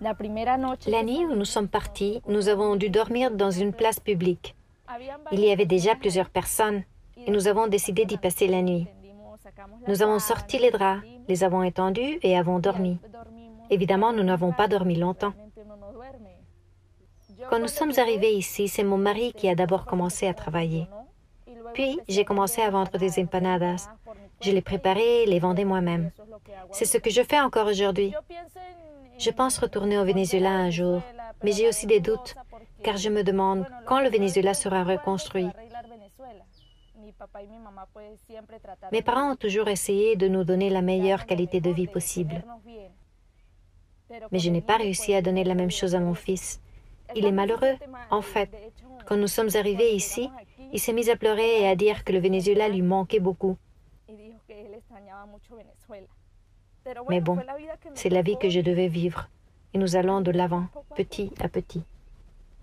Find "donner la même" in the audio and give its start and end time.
45.22-45.70